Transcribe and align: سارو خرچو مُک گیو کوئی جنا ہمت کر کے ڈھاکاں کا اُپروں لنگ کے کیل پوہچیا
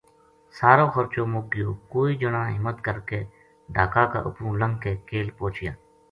سارو 0.59 0.85
خرچو 0.93 1.23
مُک 1.31 1.45
گیو 1.53 1.69
کوئی 1.93 2.11
جنا 2.21 2.41
ہمت 2.55 2.77
کر 2.87 2.97
کے 3.09 3.19
ڈھاکاں 3.75 4.07
کا 4.13 4.19
اُپروں 4.27 4.53
لنگ 4.61 4.75
کے 4.83 4.93
کیل 5.09 5.27
پوہچیا 5.37 5.71